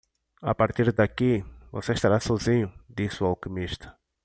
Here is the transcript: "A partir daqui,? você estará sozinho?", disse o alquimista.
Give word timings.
"A 0.41 0.55
partir 0.55 0.91
daqui,? 0.91 1.45
você 1.71 1.91
estará 1.93 2.19
sozinho?", 2.19 2.73
disse 2.89 3.23
o 3.23 3.27
alquimista. 3.27 3.95